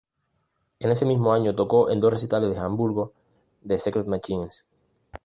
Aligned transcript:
En 0.79 0.89
ese 0.89 1.05
mismo 1.05 1.31
año 1.31 1.53
tocó 1.53 1.91
en 1.91 1.99
dos 1.99 2.09
recitales 2.11 2.57
en 2.57 2.63
Hamburgo 2.63 3.13
de 3.61 3.77
Secret 3.77 4.07
Machines. 4.07 4.65